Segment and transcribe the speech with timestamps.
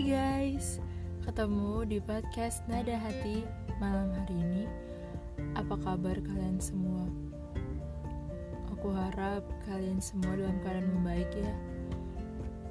[0.00, 0.80] Hai guys,
[1.28, 3.44] ketemu di podcast Nada Hati
[3.84, 4.64] malam hari ini.
[5.52, 7.04] Apa kabar kalian semua?
[8.72, 11.52] Aku harap kalian semua dalam keadaan membaik ya.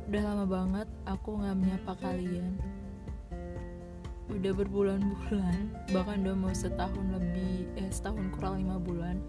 [0.09, 2.57] Udah lama banget aku gak menyapa kalian.
[4.33, 9.21] Udah berbulan-bulan, bahkan udah mau setahun lebih, eh setahun kurang lima bulan.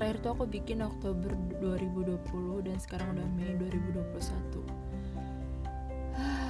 [0.00, 6.47] Terakhir tuh aku bikin Oktober 2020 dan sekarang udah Mei 2021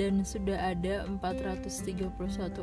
[0.00, 2.08] dan sudah ada 431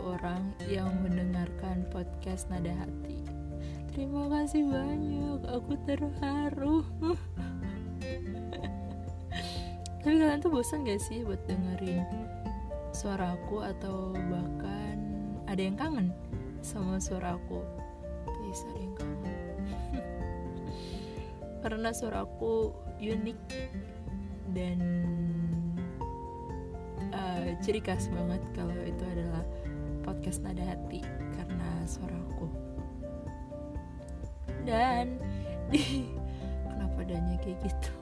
[0.01, 3.21] orang yang mendengarkan podcast Nada Hati.
[3.93, 6.81] Terima kasih banyak, aku terharu.
[9.99, 12.07] Tapi kalian tuh bosan gak sih buat dengerin
[12.95, 14.97] suara aku atau bahkan
[15.45, 16.09] ada yang kangen
[16.65, 17.61] sama suara aku?
[18.25, 19.37] Please yang kangen.
[21.61, 23.41] Karena suara aku unik
[24.55, 24.79] dan
[27.39, 29.47] uh, ciri khas banget kalau itu adalah
[30.03, 30.99] podcast nada hati
[31.39, 32.29] karena suaraku
[34.69, 35.17] dan
[36.69, 37.91] kenapa adanya kayak gitu?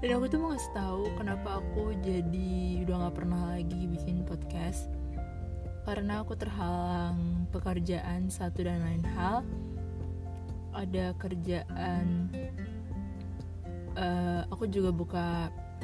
[0.00, 4.88] Dan aku tuh mau ngasih tahu kenapa aku jadi udah nggak pernah lagi bikin podcast.
[5.84, 9.44] Karena aku terhalang pekerjaan satu dan lain hal.
[10.76, 12.28] Ada kerjaan
[13.96, 15.26] uh, aku juga buka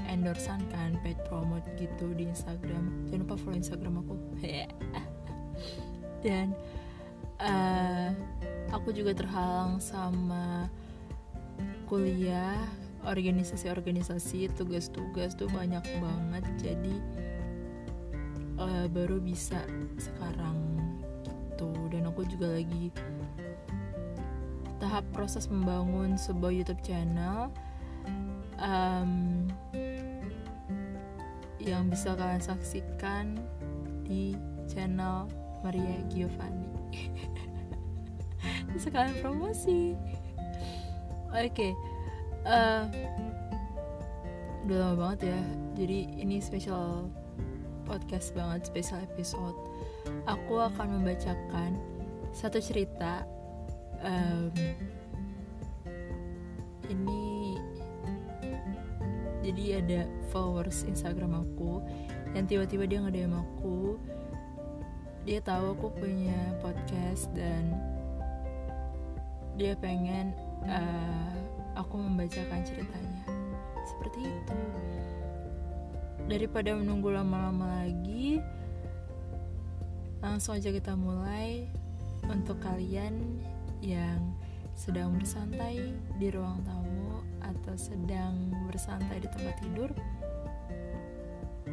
[0.09, 3.09] endorsean kan paid promote gitu di Instagram.
[3.09, 4.15] Jangan lupa follow Instagram aku.
[6.25, 6.55] Dan
[7.43, 8.09] uh,
[8.71, 10.71] aku juga terhalang sama
[11.91, 12.57] kuliah
[13.03, 16.45] organisasi-organisasi tugas-tugas tuh banyak banget.
[16.63, 16.97] Jadi
[18.57, 19.61] uh, baru bisa
[19.99, 20.57] sekarang
[21.27, 21.69] gitu.
[21.91, 22.95] Dan aku juga lagi
[24.83, 27.55] tahap proses membangun sebuah YouTube channel
[28.63, 29.11] um,
[31.59, 33.39] yang bisa kalian saksikan
[34.07, 34.35] di
[34.71, 35.27] channel
[35.63, 36.71] Maria Giovanni.
[38.83, 39.95] Sekalian promosi.
[41.33, 41.73] Oke okay.
[42.47, 42.87] uh,
[44.67, 45.41] udah lama banget ya.
[45.79, 47.09] Jadi ini special
[47.87, 49.57] podcast banget special episode.
[50.27, 51.79] Aku akan membacakan
[52.33, 53.23] satu cerita
[54.03, 54.51] um,
[59.53, 60.01] jadi ada
[60.33, 61.85] followers Instagram aku
[62.33, 64.01] yang tiba-tiba dia nge-DM aku.
[65.29, 67.77] Dia tahu aku punya podcast dan
[69.61, 70.33] dia pengen
[70.65, 71.37] uh,
[71.77, 73.29] aku membacakan ceritanya.
[73.85, 74.61] Seperti itu.
[76.33, 78.41] Daripada menunggu lama-lama lagi
[80.25, 81.69] langsung aja kita mulai.
[82.25, 83.45] Untuk kalian
[83.85, 84.33] yang
[84.73, 89.91] sedang bersantai di ruang tamu atau sedang bersantai di tempat tidur,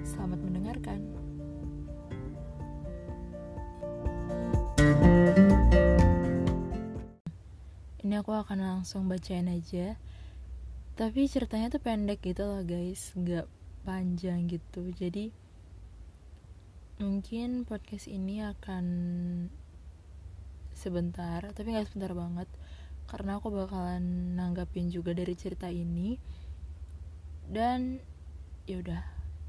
[0.04, 1.00] selamat mendengarkan.
[8.04, 9.96] Ini aku akan langsung bacain aja.
[11.00, 13.48] Tapi ceritanya tuh pendek gitu loh guys, nggak
[13.88, 14.92] panjang gitu.
[14.92, 15.32] Jadi
[17.00, 18.86] mungkin podcast ini akan
[20.76, 22.52] sebentar, tapi nggak sebentar banget
[23.10, 26.22] karena aku bakalan nanggapin juga dari cerita ini.
[27.50, 27.98] Dan
[28.70, 29.02] ya udah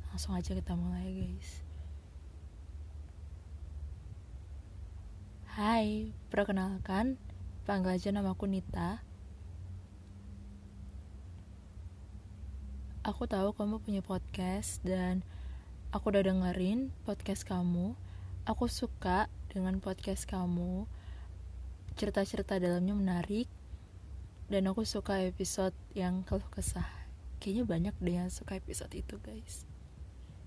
[0.08, 1.60] langsung aja kita mulai guys.
[5.52, 7.20] Hai, perkenalkan
[7.68, 9.04] panggil aja namaku Nita.
[13.04, 15.20] Aku tahu kamu punya podcast dan
[15.92, 17.92] aku udah dengerin podcast kamu.
[18.48, 20.88] Aku suka dengan podcast kamu
[21.98, 23.48] cerita-cerita dalamnya menarik
[24.50, 26.86] dan aku suka episode yang keluh kesah.
[27.38, 29.62] Kayaknya banyak deh yang suka episode itu guys.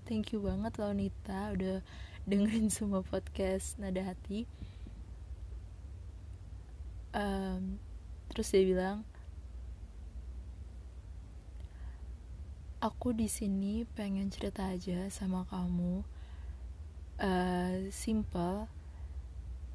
[0.04, 1.80] Thank you banget loh Nita udah
[2.28, 4.44] dengerin semua podcast nada hati.
[7.16, 7.80] Um,
[8.28, 9.06] terus dia bilang
[12.84, 16.04] aku di sini pengen cerita aja sama kamu.
[17.14, 18.68] Uh, simple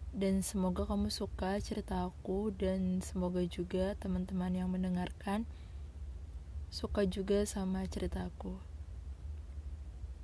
[0.09, 5.45] dan semoga kamu suka cerita aku dan semoga juga teman-teman yang mendengarkan
[6.69, 8.57] suka juga sama cerita aku.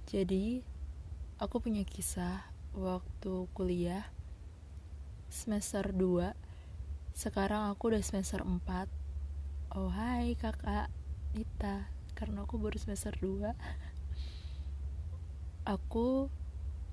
[0.05, 0.61] Jadi,
[1.41, 2.45] aku punya kisah
[2.77, 4.05] waktu kuliah
[5.29, 6.33] semester 2.
[7.17, 8.87] Sekarang aku udah semester 4.
[9.73, 10.93] Oh, hai Kakak
[11.33, 13.53] Nita, karena aku baru semester 2.
[15.65, 16.29] aku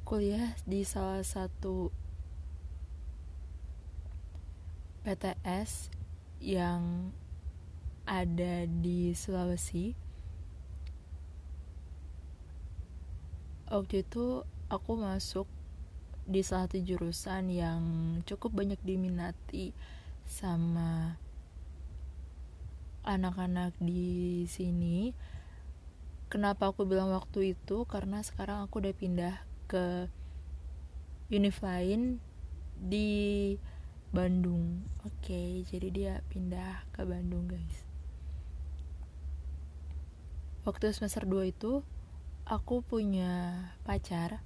[0.08, 1.92] kuliah di salah satu
[5.02, 5.90] PTS
[6.38, 7.10] yang
[8.06, 9.94] ada di Sulawesi
[13.72, 15.48] waktu itu aku masuk
[16.28, 17.82] di salah satu jurusan yang
[18.28, 19.72] cukup banyak diminati
[20.28, 21.16] sama
[23.02, 25.16] anak-anak di sini.
[26.30, 27.88] Kenapa aku bilang waktu itu?
[27.88, 30.06] Karena sekarang aku udah pindah ke
[31.32, 31.58] univ
[32.76, 33.10] di
[34.12, 34.84] Bandung.
[35.08, 37.88] Oke, jadi dia pindah ke Bandung, guys.
[40.68, 41.82] Waktu semester 2 itu
[42.46, 44.44] aku punya pacar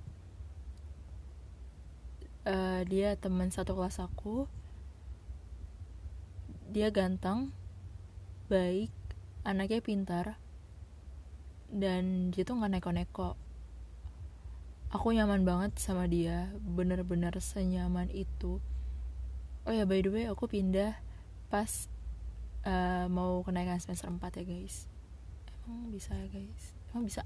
[2.47, 4.47] uh, dia teman satu kelas aku
[6.71, 7.51] dia ganteng
[8.47, 8.93] baik
[9.43, 10.27] anaknya pintar
[11.73, 13.35] dan dia tuh nggak neko-neko
[14.95, 18.63] aku nyaman banget sama dia bener-bener senyaman itu
[19.67, 20.95] oh ya by the way aku pindah
[21.51, 21.91] pas
[22.67, 24.87] uh, mau kenaikan semester 4 ya guys.
[25.67, 26.65] Emang bisa ya guys?
[26.91, 27.23] Emang bisa?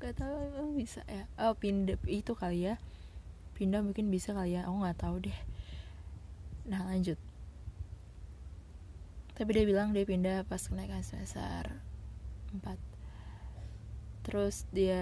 [0.00, 1.28] Gak tahu emang bisa ya?
[1.36, 2.80] Oh pindah itu kali ya.
[3.56, 4.64] Pindah mungkin bisa kali ya.
[4.64, 5.38] Aku nggak tahu deh.
[6.64, 7.20] Nah lanjut.
[9.36, 11.80] Tapi dia bilang dia pindah pas kenaikan semester
[12.56, 12.90] 4
[14.20, 15.00] terus dia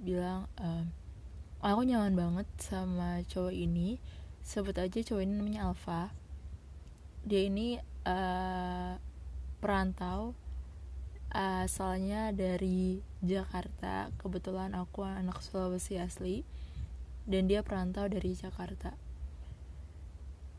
[0.00, 0.86] bilang ehm,
[1.60, 3.98] aku nyaman banget sama cowok ini
[4.42, 6.10] sebut aja cowok ini namanya Alfa
[7.22, 8.98] dia ini uh,
[9.62, 10.34] perantau
[11.32, 14.10] asalnya dari Jakarta.
[14.18, 16.42] Kebetulan aku anak Sulawesi asli
[17.24, 18.92] dan dia perantau dari Jakarta.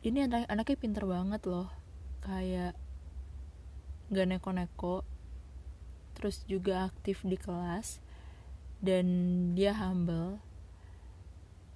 [0.03, 1.67] Ini anak anaknya pinter banget loh.
[2.23, 2.79] Kayak
[4.07, 5.03] gak neko-neko
[6.15, 7.99] terus juga aktif di kelas
[8.79, 9.05] dan
[9.51, 10.39] dia humble.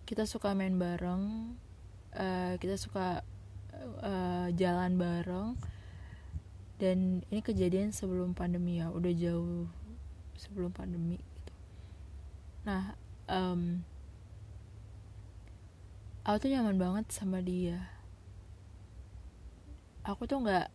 [0.07, 1.51] Kita suka main bareng
[2.17, 3.21] uh, kita suka
[4.01, 5.53] uh, jalan bareng.
[6.77, 9.65] Dan ini kejadian sebelum pandemi ya udah jauh
[10.37, 11.53] sebelum pandemi gitu.
[12.69, 12.93] Nah
[13.25, 13.81] um,
[16.21, 17.81] aku tuh nyaman banget sama dia.
[20.05, 20.69] Aku tuh nggak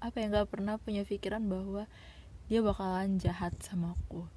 [0.00, 1.88] apa ya nggak pernah punya pikiran bahwa
[2.52, 4.28] dia bakalan jahat sama aku.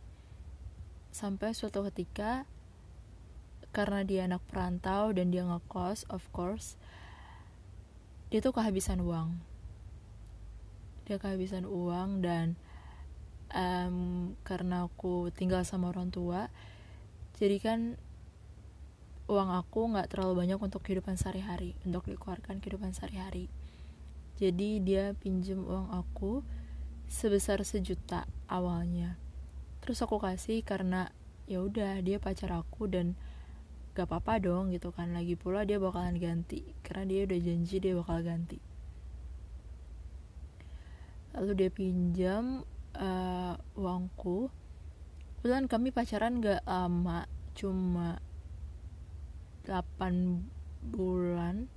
[1.12, 2.48] Sampai suatu ketika
[3.74, 6.78] karena dia anak perantau dan dia ngekos of course
[8.30, 9.38] dia tuh kehabisan uang.
[11.06, 12.58] Dia kehabisan uang dan
[13.54, 16.50] um, karena aku tinggal sama orang tua
[17.38, 17.80] jadi kan
[19.25, 23.50] uang aku nggak terlalu banyak untuk kehidupan sehari-hari untuk dikeluarkan kehidupan sehari-hari.
[24.38, 26.46] Jadi dia pinjem uang aku
[27.10, 29.18] sebesar sejuta awalnya.
[29.81, 31.10] Terus aku kasih karena
[31.50, 33.18] ya udah dia pacar aku dan
[33.94, 35.13] gak apa-apa dong gitu kan.
[35.13, 38.60] Lagi pula dia bakalan ganti karena dia udah janji dia bakal ganti.
[41.34, 42.66] Lalu dia pinjam
[42.98, 44.50] uh, uangku.
[45.42, 48.18] Kebetulan kami pacaran gak lama cuma
[49.69, 51.69] 8 bulan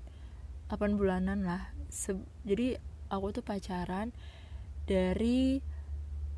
[0.67, 1.71] 8 bulanan lah.
[1.93, 4.11] Se jadi aku tuh pacaran
[4.87, 5.63] dari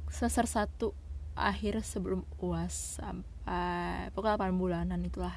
[0.08, 0.92] semester satu
[1.38, 5.36] akhir sebelum uas sampai pokoknya 8 bulanan itulah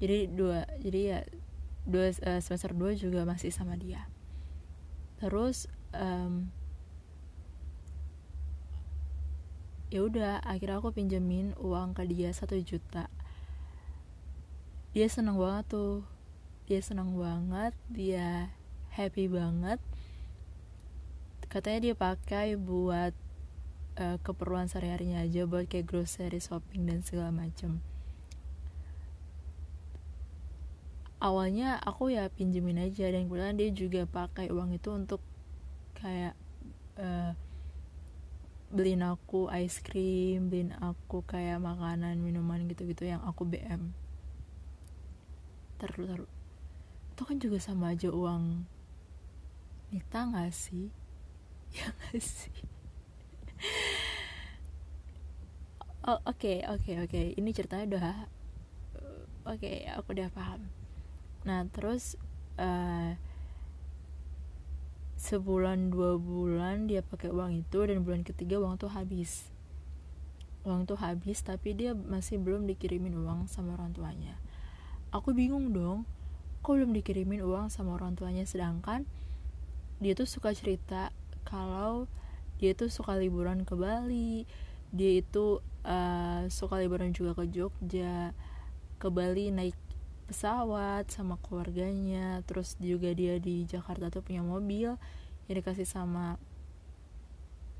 [0.00, 1.20] jadi dua jadi ya
[1.84, 4.08] dua uh, semester 2 juga masih sama dia.
[5.20, 6.48] Terus um,
[9.90, 13.08] ya udah akhirnya aku pinjemin uang ke dia satu juta.
[14.92, 16.06] Dia seneng banget tuh.
[16.70, 18.54] Dia seneng banget dia
[18.94, 19.82] happy banget.
[21.50, 23.10] Katanya dia pakai buat
[23.98, 27.82] uh, keperluan sehari-harinya aja buat kayak grocery shopping dan segala macem
[31.20, 35.20] awalnya aku ya pinjemin aja dan kemudian dia juga pakai uang itu untuk
[36.00, 36.32] kayak
[36.96, 37.36] uh,
[38.72, 43.92] beliin aku ice cream beliin aku kayak makanan minuman gitu-gitu yang aku BM
[45.76, 46.30] taruh taruh
[47.12, 48.64] itu kan juga sama aja uang
[49.90, 50.88] Nita gak sih?
[51.70, 52.66] Ya gak sih?
[56.02, 57.22] Oh oke oke oke.
[57.38, 58.06] Ini ceritanya udah
[59.46, 60.79] oke okay, aku udah paham
[61.44, 62.20] nah terus
[62.60, 63.16] uh,
[65.20, 69.52] sebulan dua bulan dia pakai uang itu dan bulan ketiga uang tuh habis.
[70.64, 74.40] Uang tuh habis tapi dia masih belum dikirimin uang sama orang tuanya.
[75.12, 76.08] Aku bingung dong
[76.64, 78.48] kok belum dikirimin uang sama orang tuanya?
[78.48, 79.04] Sedangkan
[80.00, 81.12] dia tuh suka cerita
[81.44, 82.08] kalau
[82.56, 84.48] dia tuh suka liburan ke Bali
[84.90, 88.34] dia itu uh, suka liburan juga ke Jogja
[89.00, 89.76] ke Bali naik
[90.30, 94.94] pesawat sama keluarganya terus juga dia di Jakarta tuh punya mobil
[95.50, 96.38] yang dikasih sama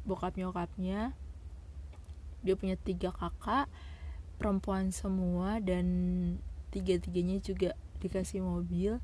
[0.02, 1.14] bokap nyokapnya.
[2.42, 3.70] Dia punya tiga kakak
[4.42, 5.86] perempuan semua dan
[6.74, 8.98] tiga tiganya juga dikasih mobil.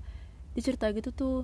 [0.58, 1.40] Dia cerita gitu tuh.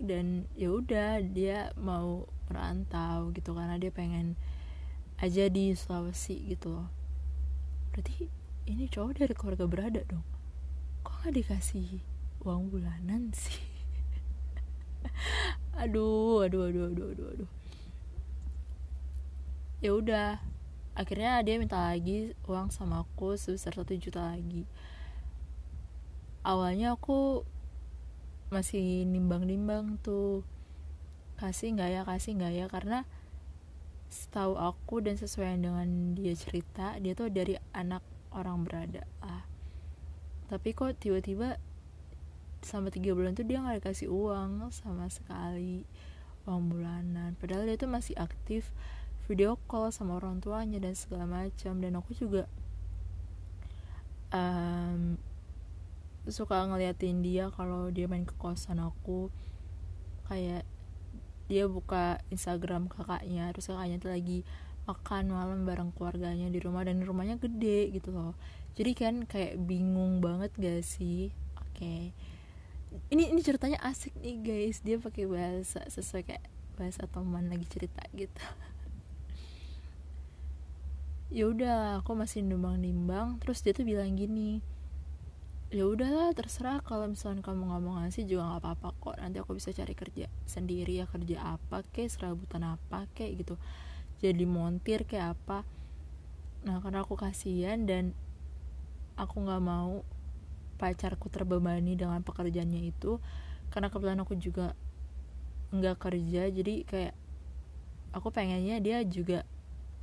[0.00, 4.40] Dan ya udah dia mau merantau gitu karena dia pengen
[5.20, 6.80] aja di Sulawesi gitu.
[6.80, 7.00] Loh
[7.90, 8.30] berarti
[8.68, 10.24] ini cowok dari keluarga berada dong.
[11.06, 12.00] Kok gak dikasih
[12.44, 13.60] uang bulanan sih?
[15.80, 17.50] Aduh aduh aduh aduh aduh aduh.
[19.80, 20.30] Ya udah
[20.92, 24.68] akhirnya dia minta lagi uang sama aku sebesar satu juta lagi.
[26.44, 27.48] Awalnya aku
[28.52, 30.44] masih nimbang-nimbang tuh.
[31.40, 33.08] Kasih nggak ya kasih nggak ya karena
[34.10, 38.02] setahu aku dan sesuai dengan dia cerita dia tuh dari anak
[38.34, 39.44] orang berada ah.
[40.50, 41.58] Tapi kok tiba-tiba
[42.60, 45.86] selama tiga bulan tuh dia nggak dikasih uang sama sekali
[46.44, 47.36] uang bulanan.
[47.38, 48.68] Padahal dia tuh masih aktif
[49.30, 51.78] video call sama orang tuanya dan segala macam.
[51.78, 52.50] Dan aku juga
[54.34, 55.14] um,
[56.26, 59.30] suka ngeliatin dia kalau dia main ke kosan aku.
[60.26, 60.66] Kayak
[61.50, 64.46] dia buka Instagram kakaknya terus kakaknya tuh lagi
[64.90, 68.34] makan malam bareng keluarganya di rumah dan rumahnya gede gitu loh.
[68.74, 71.30] Jadi kan kayak bingung banget gak sih?
[71.58, 71.78] Oke.
[71.78, 72.02] Okay.
[73.14, 74.82] ini ini ceritanya asik nih guys.
[74.82, 76.44] Dia pakai bahasa sesuai kayak
[76.74, 78.42] bahasa teman lagi cerita gitu.
[81.30, 83.38] Ya udah aku masih nimbang-nimbang.
[83.38, 84.58] Terus dia tuh bilang gini
[85.70, 86.82] ya udahlah terserah.
[86.82, 89.16] Kalau misalnya kamu nggak mau ngasih juga nggak apa-apa kok.
[89.22, 93.54] Nanti aku bisa cari kerja sendiri ya kerja apa kek serabutan apa kek gitu
[94.20, 95.64] jadi montir kayak apa
[96.60, 98.12] nah karena aku kasihan dan
[99.16, 100.04] aku nggak mau
[100.76, 103.20] pacarku terbebani dengan pekerjaannya itu
[103.72, 104.76] karena kebetulan aku juga
[105.72, 107.14] nggak kerja jadi kayak
[108.12, 109.44] aku pengennya dia juga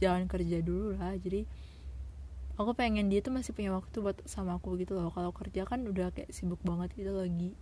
[0.01, 1.43] jangan kerja dulu lah jadi
[2.57, 5.85] aku pengen dia tuh masih punya waktu buat sama aku gitu loh kalau kerja kan
[5.85, 7.53] udah kayak sibuk banget gitu lagi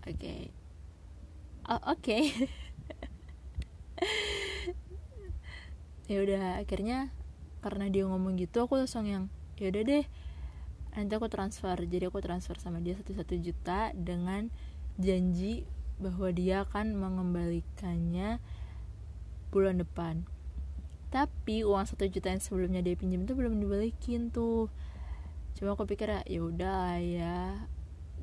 [0.00, 0.42] oke okay.
[1.68, 2.24] oke okay.
[6.04, 7.08] ya udah akhirnya
[7.64, 10.04] karena dia ngomong gitu aku langsung yang ya udah deh
[10.94, 11.74] nanti aku transfer.
[11.74, 14.52] Jadi aku transfer sama dia satu satu juta dengan
[15.00, 15.66] janji
[15.98, 18.38] bahwa dia akan mengembalikannya
[19.50, 20.28] bulan depan.
[21.10, 24.68] Tapi uang satu juta yang sebelumnya dia pinjam itu belum dibalikin tuh.
[25.54, 27.64] Cuma aku pikir ya udah ya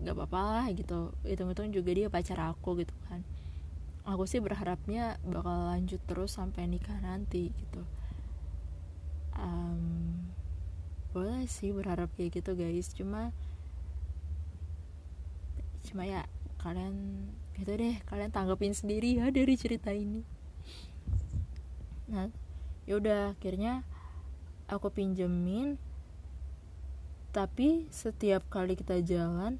[0.03, 1.15] nggak apa-apa lah gitu.
[1.23, 3.23] Hitung-hitung juga dia pacar aku gitu kan
[4.05, 7.83] aku sih berharapnya bakal lanjut terus sampai nikah nanti gitu.
[9.37, 10.27] Um,
[11.13, 12.91] boleh sih berharap kayak gitu guys.
[12.93, 13.35] Cuma
[15.85, 16.25] cuma ya
[16.61, 17.27] kalian
[17.57, 17.95] gitu deh.
[18.09, 20.25] Kalian tanggapin sendiri ya dari cerita ini.
[22.09, 22.27] Nah
[22.89, 23.85] ya udah akhirnya
[24.65, 25.77] aku pinjemin.
[27.31, 29.55] Tapi setiap kali kita jalan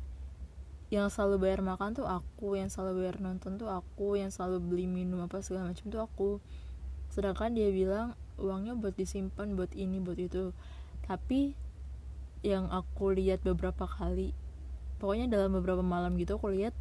[0.92, 4.86] yang selalu bayar makan tuh aku yang selalu bayar nonton tuh aku yang selalu beli
[4.92, 6.32] minum apa segala macam tuh aku.
[7.08, 10.52] Sedangkan dia bilang uangnya buat disimpan buat ini buat itu.
[11.08, 11.56] Tapi
[12.44, 14.36] yang aku lihat beberapa kali
[15.00, 16.74] pokoknya dalam beberapa malam gitu aku lihat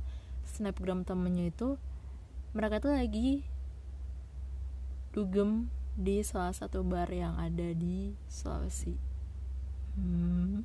[0.44, 1.76] snapgram temennya itu
[2.56, 3.44] mereka tuh lagi
[5.14, 8.94] dugem di salah satu bar yang ada di Sulawesi.
[9.98, 10.62] Hmm,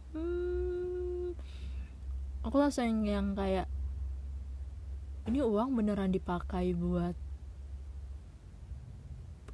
[2.45, 3.65] aku langsung yang kayak
[5.25, 7.17] ini uang beneran dipakai buat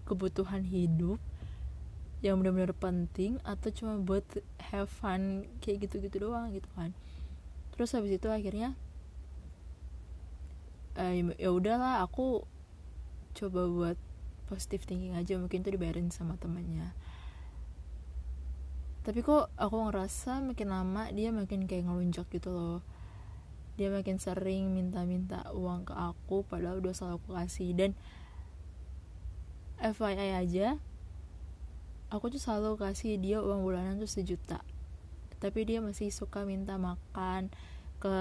[0.04, 1.16] kebutuhan hidup
[2.20, 4.28] yang benar-benar penting atau cuma buat
[4.60, 6.92] have fun kayak gitu-gitu doang gitu kan.
[7.72, 8.76] Terus habis itu akhirnya
[11.00, 12.44] eh, ya udahlah aku
[13.32, 13.98] coba buat
[14.52, 16.92] positive thinking aja mungkin tuh dibayarin sama temannya
[19.02, 22.80] tapi kok aku ngerasa makin lama dia makin kayak ngelunjak gitu loh.
[23.74, 27.70] Dia makin sering minta-minta uang ke aku padahal udah selalu aku kasih.
[27.74, 27.92] Dan
[29.82, 30.78] FYI aja
[32.14, 34.62] aku tuh selalu kasih dia uang bulanan tuh sejuta.
[35.42, 37.50] Tapi dia masih suka minta makan
[37.98, 38.18] ke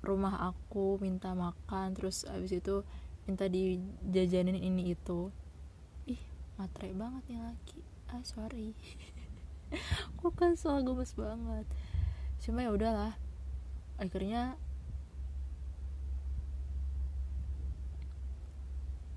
[0.00, 2.88] rumah aku minta makan terus abis itu
[3.28, 5.28] minta dijajanin ini itu.
[6.08, 6.22] Ih
[6.56, 7.80] matre banget nih laki.
[8.08, 8.72] Ah sorry
[10.16, 11.66] aku kan soal gemes banget.
[12.42, 13.14] Cuma ya udahlah.
[13.96, 14.56] Akhirnya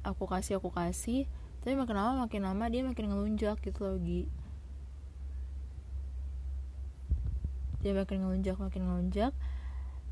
[0.06, 1.26] aku kasih aku kasih.
[1.66, 4.30] Tapi makin lama makin lama dia makin ngelunjak gitu lagi
[7.86, 9.34] dia makin ngelunjak makin ngelunjak.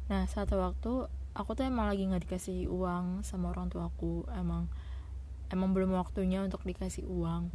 [0.05, 4.69] Nah satu waktu aku tuh emang lagi nggak dikasih uang sama orang tua aku emang
[5.49, 7.49] emang belum waktunya untuk dikasih uang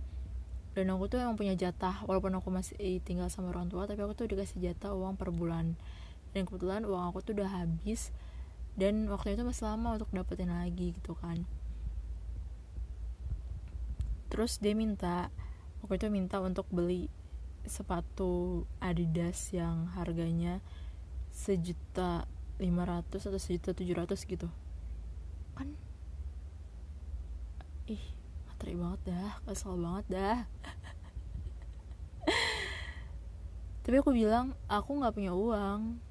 [0.77, 4.15] dan aku tuh emang punya jatah walaupun aku masih tinggal sama orang tua tapi aku
[4.15, 5.75] tuh dikasih jatah uang per bulan.
[6.37, 8.13] Dan kebetulan uang aku tuh udah habis
[8.79, 11.49] dan waktu itu masih lama untuk dapetin lagi gitu kan.
[14.29, 15.33] Terus dia minta
[15.83, 17.09] waktu itu minta untuk beli
[17.67, 20.61] sepatu Adidas yang harganya
[21.33, 22.29] sejuta
[22.61, 24.49] 500 atau sejuta 700 gitu.
[25.57, 25.75] Kan?
[27.89, 28.18] Ih
[28.59, 30.39] materi banget dah kesel banget dah.
[33.87, 36.03] Tapi aku bilang aku nggak punya uang.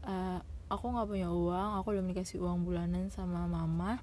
[0.00, 0.40] Uh,
[0.72, 4.00] aku nggak punya uang aku belum dikasih uang bulanan sama mama.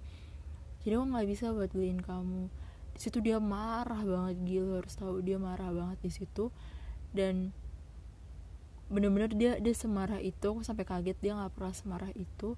[0.85, 2.53] Jadi aku nggak bisa buat beliin kamu.
[2.93, 6.53] Di situ dia marah banget gila harus tahu dia marah banget di situ.
[7.09, 7.49] Dan
[8.93, 12.53] bener-bener dia dia semarah itu aku sampai kaget dia nggak pernah semarah itu.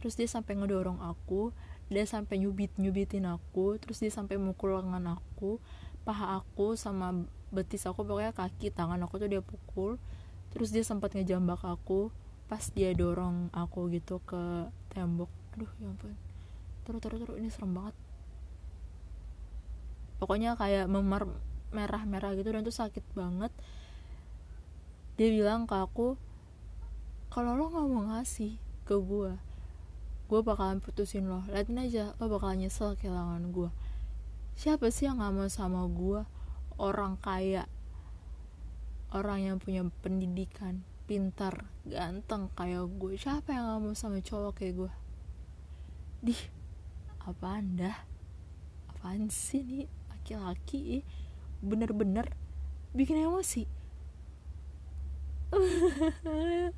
[0.00, 1.52] Terus dia sampai ngedorong aku
[1.90, 5.58] dia sampai nyubit nyubitin aku terus dia sampai mukul lengan aku
[6.06, 9.98] paha aku sama betis aku pokoknya kaki tangan aku tuh dia pukul.
[10.50, 12.10] Terus dia sempat ngejambak aku
[12.50, 15.30] pas dia dorong aku gitu ke tembok.
[15.54, 16.14] Aduh ya ampun.
[16.86, 17.94] Terus terus terus ini serem banget.
[20.18, 21.26] Pokoknya kayak memar
[21.70, 23.54] merah merah gitu dan tuh sakit banget.
[25.18, 26.18] Dia bilang ke aku
[27.30, 29.38] kalau lo nggak mau ngasih ke gue
[30.30, 31.42] gue bakalan putusin lo.
[31.50, 33.70] Liatin aja lo bakalan nyesel kehilangan gue
[34.54, 36.22] siapa sih yang nggak mau sama gue
[36.78, 37.66] orang kaya.
[39.10, 44.86] Orang yang punya pendidikan pintar ganteng kayak gue siapa yang nggak mau sama cowok kayak
[44.86, 44.92] gue
[46.20, 46.36] di
[47.24, 48.06] apa anda
[48.86, 51.02] apaan sih nih laki-laki
[51.58, 52.30] bener-bener
[52.94, 53.66] bikin emosi.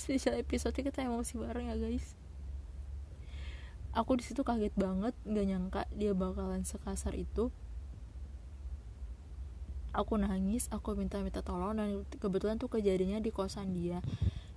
[0.00, 2.17] Spesial episode kita emosi bareng ya guys
[3.92, 7.48] aku di situ kaget banget nggak nyangka dia bakalan sekasar itu.
[9.96, 14.04] Aku nangis aku minta minta tolong dan kebetulan tuh kejadiannya di kosan dia.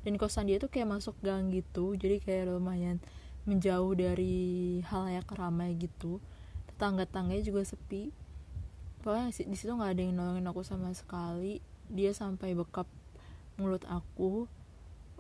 [0.02, 2.98] Dan kosan dia tuh kayak masuk gang gitu jadi kayak lumayan
[3.46, 6.22] menjauh dari hal yang ramai gitu.
[6.70, 8.14] Tetangga tangganya juga sepi.
[9.02, 11.64] Pokoknya di situ nggak ada yang nolongin aku sama sekali.
[11.90, 12.86] Dia sampai bekap
[13.58, 14.46] mulut aku.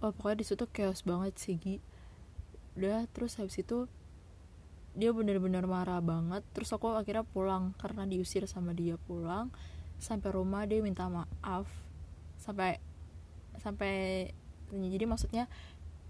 [0.01, 1.77] Oh pokoknya di situ chaos banget sih Gi.
[2.77, 3.89] Udah terus habis itu
[4.91, 6.43] dia bener-bener marah banget.
[6.51, 9.51] Terus aku akhirnya pulang karena diusir sama dia pulang.
[10.01, 11.67] Sampai rumah dia minta maaf.
[12.35, 12.81] Sampai
[13.61, 14.27] sampai
[14.71, 15.45] jadi maksudnya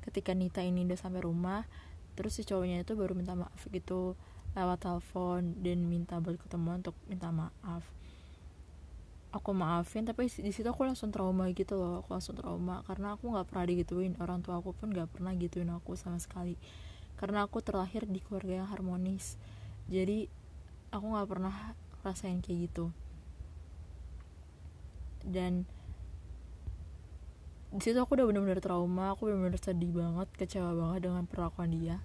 [0.05, 1.65] ketika Nita ini udah sampai rumah
[2.13, 4.13] terus si cowoknya itu baru minta maaf gitu
[4.53, 7.85] lewat telepon dan minta balik ketemu untuk minta maaf.
[9.31, 12.03] Aku maafin tapi di situ aku langsung trauma gitu loh.
[12.03, 14.19] Aku langsung trauma karena aku nggak pernah digituin.
[14.19, 16.59] Orang tua aku pun nggak pernah gituin aku sama sekali
[17.21, 19.37] karena aku terlahir di keluarga yang harmonis.
[19.85, 20.25] Jadi
[20.89, 22.89] aku nggak pernah rasain kayak gitu.
[25.21, 25.69] Dan
[27.69, 32.01] di situ aku udah bener-bener trauma aku bener-bener sedih banget kecewa banget dengan perlakuan dia.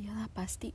[0.00, 0.72] Iyalah pasti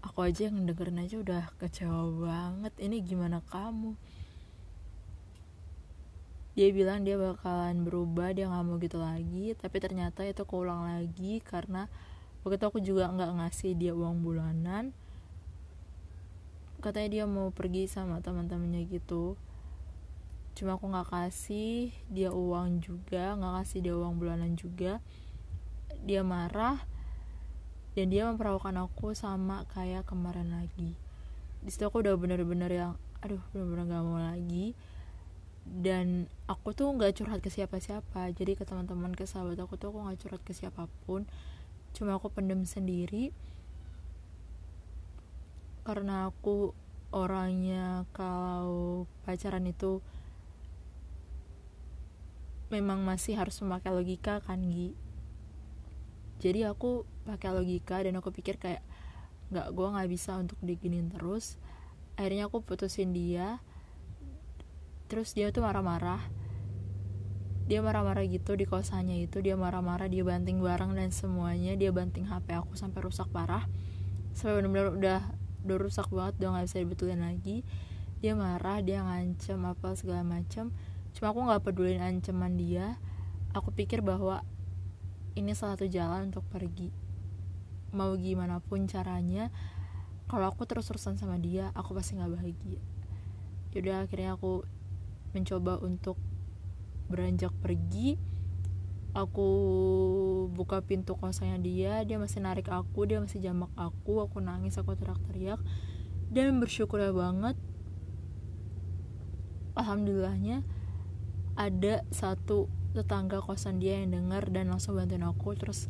[0.00, 2.72] aku aja yang dengerin aja udah kecewa banget.
[2.80, 3.94] Ini gimana kamu?
[6.56, 11.42] Dia bilang dia bakalan berubah dia nggak mau gitu lagi tapi ternyata itu keulang lagi
[11.42, 11.90] karena
[12.44, 14.92] waktu itu aku juga nggak ngasih dia uang bulanan.
[16.84, 19.40] Katanya dia mau pergi sama teman-temannya gitu.
[20.52, 25.00] Cuma aku nggak kasih dia uang juga nggak kasih dia uang bulanan juga.
[26.04, 26.84] Dia marah
[27.96, 30.92] dan dia memperlakukan aku sama kayak kemarin lagi.
[31.64, 32.92] Di situ aku udah bener-bener yang
[33.24, 34.76] aduh bener-bener gak mau lagi.
[35.64, 38.28] Dan aku tuh nggak curhat ke siapa-siapa.
[38.36, 41.24] Jadi ke teman-teman ke sahabat aku tuh aku nggak curhat ke siapa pun
[41.94, 43.30] cuma aku pendem sendiri.
[45.86, 46.74] Karena aku
[47.14, 50.02] orangnya kalau pacaran itu
[52.74, 54.92] memang masih harus memakai logika kan Gi?
[56.42, 58.82] Jadi aku pakai logika dan aku pikir kayak
[59.54, 61.56] nggak gue nggak bisa untuk diginin terus.
[62.18, 63.62] Akhirnya aku putusin dia.
[65.06, 66.43] Terus dia tuh marah-marah
[67.64, 72.28] dia marah-marah gitu di kosannya itu dia marah-marah dia banting barang dan semuanya dia banting
[72.28, 73.64] HP aku sampai rusak parah.
[74.36, 75.20] Sampai benar-benar udah
[75.64, 77.64] udah rusak banget udah nggak bisa dibetulin lagi.
[78.20, 80.76] Dia marah dia ngancem apa segala macam
[81.14, 83.00] cuma aku nggak pedulin ancaman dia.
[83.56, 84.44] Aku pikir bahwa
[85.32, 86.92] ini salah satu jalan untuk pergi.
[87.96, 89.48] Mau gimana pun caranya
[90.28, 92.80] kalau aku terus-terusan sama dia aku pasti nggak bahagia.
[93.72, 94.68] Yaudah akhirnya aku
[95.32, 96.20] mencoba untuk
[97.14, 98.18] beranjak pergi
[99.14, 99.46] aku
[100.50, 104.98] buka pintu kosannya dia dia masih narik aku dia masih jamak aku aku nangis aku
[104.98, 105.62] teriak-teriak
[106.34, 107.54] dan bersyukur banget
[109.78, 110.66] alhamdulillahnya
[111.54, 115.86] ada satu tetangga kosan dia yang dengar dan langsung bantuin aku terus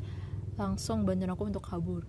[0.56, 2.04] langsung bantuin aku untuk kabur.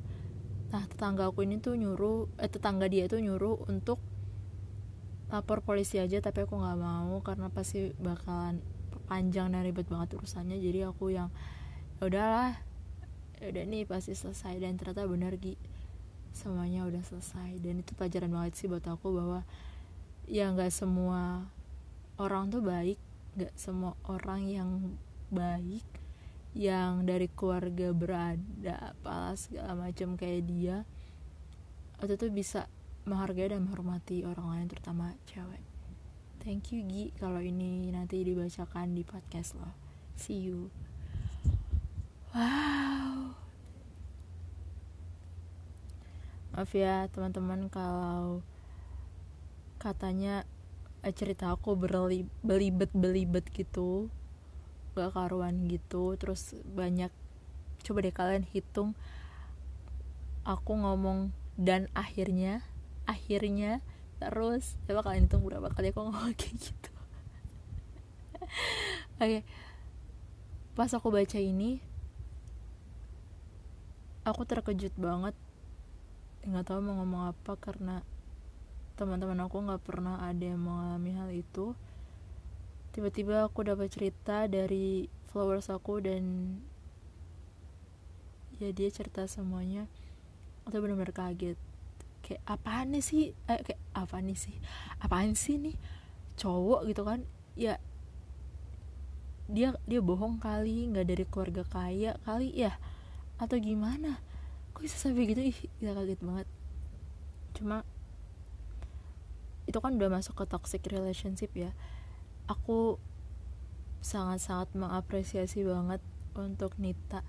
[0.71, 3.99] Nah tetangga aku ini tuh nyuruh eh tetangga dia tuh nyuruh untuk
[5.32, 8.63] lapor polisi aja tapi aku nggak mau karena pasti bakalan
[9.05, 10.57] panjang dan ribet banget urusannya.
[10.57, 11.29] Jadi aku yang
[12.01, 12.51] ya udahlah
[13.39, 14.57] ya udah nih pasti selesai.
[14.59, 15.55] Dan ternyata benar Gi.
[16.35, 17.61] Semuanya udah selesai.
[17.61, 19.41] Dan itu pelajaran banget sih buat aku bahwa
[20.27, 21.47] ya nggak semua
[22.17, 22.99] orang tuh baik.
[23.37, 24.69] Nggak semua orang yang
[25.29, 25.85] baik
[26.55, 30.77] yang dari keluarga berada apalah segala macam kayak dia
[31.99, 32.71] waktu itu bisa
[33.03, 35.74] menghargai dan menghormati orang lain terutama cewek
[36.45, 39.73] thank you Gi kalau ini nanti dibacakan di podcast lo.
[40.13, 40.69] See you.
[42.29, 43.34] Wow.
[46.53, 48.45] Maaf ya teman-teman kalau
[49.81, 50.45] katanya
[51.01, 54.13] eh, cerita aku berli belibet belibet gitu
[54.93, 57.12] gak karuan gitu terus banyak
[57.84, 58.95] coba deh kalian hitung
[60.47, 62.63] aku ngomong dan akhirnya
[63.03, 63.84] akhirnya
[64.25, 64.77] terus.
[64.89, 66.91] Coba kalian hitung berapa kali aku ngomong kayak gitu.
[69.21, 69.41] Oke.
[69.41, 69.41] Okay.
[70.75, 71.79] pas aku baca ini
[74.25, 75.38] aku terkejut banget.
[76.43, 78.01] Nggak tahu mau ngomong apa karena
[78.97, 81.77] teman-teman aku nggak pernah ada yang mengalami hal itu.
[82.91, 86.57] Tiba-tiba aku dapat cerita dari followers aku dan
[88.57, 89.85] ya dia cerita semuanya.
[90.65, 91.59] Aku benar-benar kaget
[92.25, 93.23] kayak apaan nih sih?
[93.45, 94.57] Eh, kayak apa nih sih?
[94.97, 95.77] Apaan sih nih?
[96.41, 97.21] Cowok gitu kan.
[97.53, 97.77] Ya
[99.45, 102.81] dia dia bohong kali nggak dari keluarga kaya kali ya.
[103.38, 104.17] Atau gimana?
[104.73, 105.41] Kok bisa sampai gitu?
[105.45, 106.47] Ih kita kaget banget.
[107.53, 107.85] Cuma
[109.69, 111.77] itu kan udah masuk ke toxic relationship ya.
[112.49, 112.97] Aku
[114.01, 116.01] sangat-sangat mengapresiasi banget
[116.33, 117.21] untuk Nita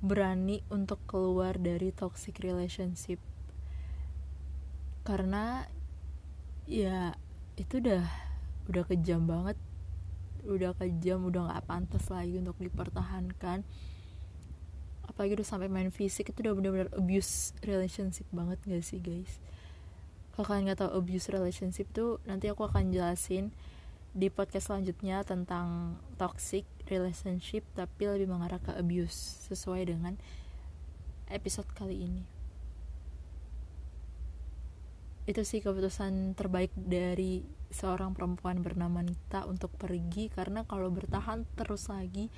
[0.00, 3.20] berani untuk keluar dari toxic relationship
[5.02, 5.66] karena
[6.68, 7.16] ya
[7.56, 8.04] itu udah
[8.70, 9.56] udah kejam banget.
[10.46, 13.66] Udah kejam udah nggak pantas lagi untuk dipertahankan.
[15.04, 19.42] Apalagi udah sampai main fisik itu udah benar-benar abuse relationship banget gak sih guys?
[20.32, 23.50] Kalau kalian nggak tahu abuse relationship tuh nanti aku akan jelasin
[24.10, 30.18] di podcast selanjutnya tentang toxic relationship tapi lebih mengarah ke abuse sesuai dengan
[31.30, 32.39] episode kali ini
[35.28, 41.86] itu sih keputusan terbaik dari seorang perempuan bernama Nita untuk pergi karena kalau bertahan terus
[41.86, 42.32] lagi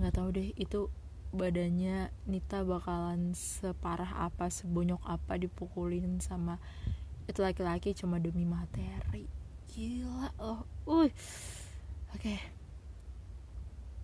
[0.00, 0.88] nggak tahu deh itu
[1.32, 6.60] badannya Nita bakalan separah apa sebonyok apa dipukulin sama
[7.24, 9.24] itu laki-laki cuma demi materi.
[9.72, 10.68] Gila loh.
[10.84, 11.12] Uh oke.
[12.18, 12.38] Okay.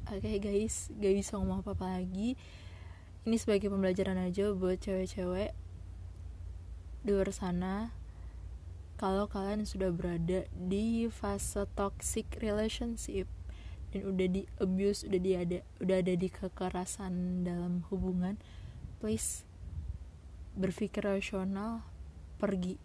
[0.09, 0.89] oke okay, guys.
[0.97, 2.39] Gak bisa ngomong apa, apa lagi.
[3.29, 5.53] Ini sebagai pembelajaran aja buat cewek-cewek
[7.05, 7.98] di luar sana
[8.99, 13.31] kalau kalian sudah berada di fase toxic relationship
[13.95, 18.37] dan udah di abuse udah di ada udah ada di kekerasan dalam hubungan
[18.99, 19.49] please
[20.59, 21.87] berpikir rasional
[22.43, 22.83] pergi.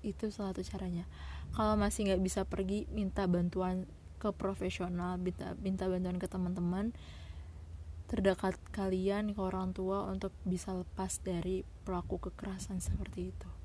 [0.00, 1.04] Itu salah satu caranya.
[1.52, 3.84] Kalau masih nggak bisa pergi minta bantuan
[4.18, 6.90] ke profesional minta minta bantuan ke teman-teman
[8.10, 13.57] terdekat kalian ke orang tua untuk bisa lepas dari pelaku kekerasan seperti itu